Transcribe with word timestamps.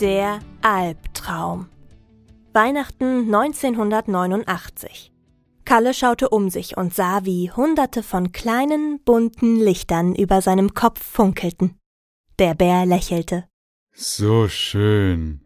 Der 0.00 0.38
Albtraum. 0.62 1.68
Weihnachten 2.52 3.34
1989. 3.34 5.12
Kalle 5.64 5.92
schaute 5.92 6.28
um 6.28 6.50
sich 6.50 6.76
und 6.76 6.94
sah, 6.94 7.24
wie 7.24 7.50
hunderte 7.50 8.04
von 8.04 8.30
kleinen, 8.30 9.00
bunten 9.04 9.56
Lichtern 9.56 10.14
über 10.14 10.40
seinem 10.40 10.74
Kopf 10.74 11.02
funkelten. 11.02 11.76
Der 12.38 12.54
Bär 12.54 12.86
lächelte. 12.86 13.48
So 13.92 14.46
schön, 14.46 15.40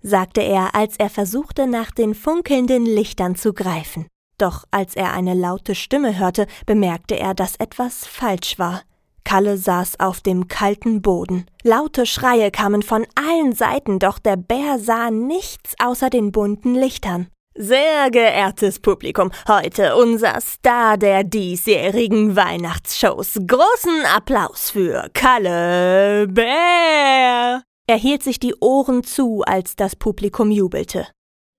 sagte 0.00 0.40
er, 0.40 0.74
als 0.74 0.96
er 0.96 1.10
versuchte, 1.10 1.66
nach 1.66 1.90
den 1.90 2.14
funkelnden 2.14 2.86
Lichtern 2.86 3.36
zu 3.36 3.52
greifen. 3.52 4.06
Doch 4.38 4.64
als 4.70 4.94
er 4.94 5.12
eine 5.12 5.34
laute 5.34 5.74
Stimme 5.74 6.18
hörte, 6.18 6.46
bemerkte 6.64 7.18
er, 7.18 7.34
dass 7.34 7.56
etwas 7.56 8.06
falsch 8.06 8.58
war. 8.58 8.82
Kalle 9.24 9.58
saß 9.58 10.00
auf 10.00 10.20
dem 10.20 10.48
kalten 10.48 11.02
Boden. 11.02 11.44
Laute 11.62 12.06
Schreie 12.06 12.50
kamen 12.50 12.82
von 12.82 13.06
allen 13.14 13.52
Seiten, 13.52 13.98
doch 13.98 14.18
der 14.18 14.36
Bär 14.36 14.78
sah 14.78 15.10
nichts 15.10 15.74
außer 15.78 16.08
den 16.08 16.32
bunten 16.32 16.74
Lichtern. 16.74 17.26
Sehr 17.54 18.10
geehrtes 18.10 18.78
Publikum, 18.78 19.32
heute 19.48 19.96
unser 19.96 20.40
Star 20.40 20.96
der 20.96 21.24
diesjährigen 21.24 22.36
Weihnachtsshows. 22.36 23.40
Großen 23.46 24.04
Applaus 24.16 24.70
für 24.70 25.10
Kalle 25.12 26.28
Bär. 26.28 27.62
Er 27.86 27.96
hielt 27.96 28.22
sich 28.22 28.38
die 28.38 28.54
Ohren 28.60 29.02
zu, 29.02 29.42
als 29.44 29.74
das 29.74 29.96
Publikum 29.96 30.50
jubelte. 30.50 31.08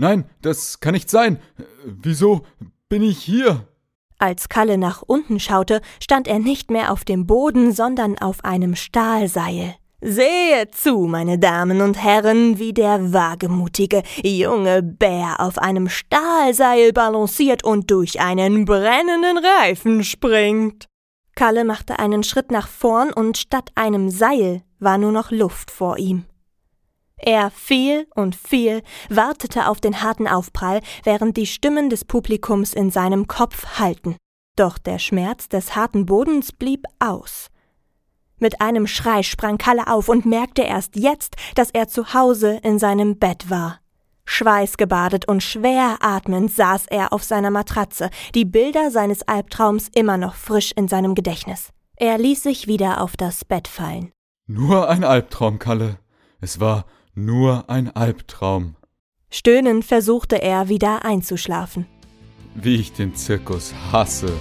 Nein, 0.00 0.24
das 0.40 0.80
kann 0.80 0.94
nicht 0.94 1.10
sein. 1.10 1.38
Wieso 1.84 2.40
bin 2.88 3.02
ich 3.02 3.18
hier? 3.18 3.68
Als 4.18 4.48
Kalle 4.48 4.78
nach 4.78 5.02
unten 5.06 5.38
schaute, 5.38 5.82
stand 6.02 6.26
er 6.26 6.38
nicht 6.38 6.70
mehr 6.70 6.90
auf 6.90 7.04
dem 7.04 7.26
Boden, 7.26 7.72
sondern 7.72 8.16
auf 8.16 8.42
einem 8.42 8.76
Stahlseil. 8.76 9.74
Sehe 10.00 10.70
zu, 10.70 11.00
meine 11.00 11.38
Damen 11.38 11.82
und 11.82 12.02
Herren, 12.02 12.58
wie 12.58 12.72
der 12.72 13.12
wagemutige 13.12 14.02
junge 14.22 14.82
Bär 14.82 15.36
auf 15.38 15.58
einem 15.58 15.90
Stahlseil 15.90 16.94
balanciert 16.94 17.62
und 17.62 17.90
durch 17.90 18.20
einen 18.22 18.64
brennenden 18.64 19.36
Reifen 19.36 20.02
springt. 20.02 20.86
Kalle 21.34 21.66
machte 21.66 21.98
einen 21.98 22.22
Schritt 22.22 22.50
nach 22.50 22.68
vorn 22.68 23.12
und 23.12 23.36
statt 23.36 23.70
einem 23.74 24.08
Seil 24.08 24.62
war 24.78 24.96
nur 24.96 25.12
noch 25.12 25.30
Luft 25.30 25.70
vor 25.70 25.98
ihm. 25.98 26.24
Er 27.22 27.50
fiel 27.50 28.06
und 28.14 28.34
fiel, 28.34 28.82
wartete 29.08 29.68
auf 29.68 29.80
den 29.80 30.02
harten 30.02 30.26
Aufprall, 30.26 30.80
während 31.04 31.36
die 31.36 31.46
Stimmen 31.46 31.90
des 31.90 32.04
Publikums 32.04 32.72
in 32.72 32.90
seinem 32.90 33.26
Kopf 33.26 33.78
hallten. 33.78 34.16
Doch 34.56 34.78
der 34.78 34.98
Schmerz 34.98 35.48
des 35.48 35.76
harten 35.76 36.06
Bodens 36.06 36.52
blieb 36.52 36.84
aus. 36.98 37.48
Mit 38.38 38.62
einem 38.62 38.86
Schrei 38.86 39.22
sprang 39.22 39.58
Kalle 39.58 39.86
auf 39.86 40.08
und 40.08 40.24
merkte 40.24 40.62
erst 40.62 40.96
jetzt, 40.96 41.36
dass 41.54 41.70
er 41.70 41.88
zu 41.88 42.14
Hause 42.14 42.58
in 42.62 42.78
seinem 42.78 43.18
Bett 43.18 43.50
war. 43.50 43.80
Schweißgebadet 44.24 45.28
und 45.28 45.42
schwer 45.42 45.98
atmend 46.00 46.52
saß 46.52 46.86
er 46.86 47.12
auf 47.12 47.22
seiner 47.22 47.50
Matratze, 47.50 48.10
die 48.34 48.44
Bilder 48.44 48.90
seines 48.90 49.26
Albtraums 49.26 49.88
immer 49.94 50.16
noch 50.16 50.36
frisch 50.36 50.72
in 50.74 50.88
seinem 50.88 51.14
Gedächtnis. 51.14 51.70
Er 51.96 52.16
ließ 52.16 52.44
sich 52.44 52.66
wieder 52.66 53.02
auf 53.02 53.16
das 53.16 53.44
Bett 53.44 53.68
fallen. 53.68 54.10
Nur 54.46 54.88
ein 54.88 55.04
Albtraum, 55.04 55.58
Kalle. 55.58 55.98
Es 56.40 56.60
war 56.60 56.86
nur 57.14 57.68
ein 57.68 57.94
Albtraum. 57.94 58.76
Stöhnend 59.30 59.84
versuchte 59.84 60.42
er 60.42 60.68
wieder 60.68 61.04
einzuschlafen. 61.04 61.86
Wie 62.54 62.76
ich 62.76 62.92
den 62.92 63.14
Zirkus 63.14 63.72
hasse. 63.92 64.32